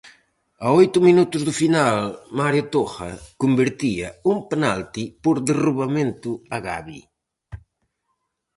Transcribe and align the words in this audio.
A 0.65 0.67
oito 0.79 0.97
minutos 1.07 1.41
do 1.47 1.53
final, 1.61 1.97
Mario 2.39 2.63
Toja 2.73 3.11
convertía 3.43 4.07
un 4.31 4.37
penalti 4.51 5.03
por 5.23 5.35
derrubamento 5.49 6.29
a 6.55 6.57
Gabi. 6.67 6.99